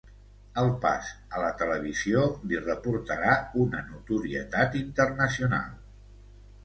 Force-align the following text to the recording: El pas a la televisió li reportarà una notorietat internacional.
El 0.59 0.69
pas 0.85 1.09
a 1.39 1.43
la 1.43 1.51
televisió 1.59 2.23
li 2.51 2.61
reportarà 2.63 3.35
una 3.67 3.83
notorietat 3.93 4.79
internacional. 4.81 5.69